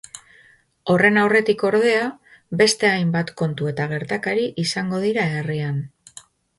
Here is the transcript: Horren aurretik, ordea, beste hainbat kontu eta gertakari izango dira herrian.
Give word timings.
Horren 0.93 1.19
aurretik, 1.23 1.65
ordea, 1.69 2.07
beste 2.63 2.89
hainbat 2.95 3.31
kontu 3.45 3.71
eta 3.75 3.89
gertakari 3.95 4.51
izango 4.69 5.07
dira 5.09 5.31
herrian. 5.41 5.83